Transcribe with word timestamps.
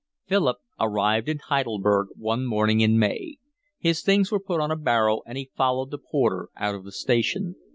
Philip 0.25 0.57
arrived 0.79 1.29
in 1.29 1.37
Heidelberg 1.37 2.07
one 2.15 2.47
morning 2.47 2.79
in 2.81 2.97
May. 2.97 3.37
His 3.77 4.01
things 4.01 4.31
were 4.31 4.39
put 4.39 4.59
on 4.59 4.71
a 4.71 4.75
barrow 4.75 5.21
and 5.27 5.37
he 5.37 5.51
followed 5.55 5.91
the 5.91 5.99
porter 5.99 6.49
out 6.57 6.73
of 6.73 6.85
the 6.85 6.91
station. 6.91 7.55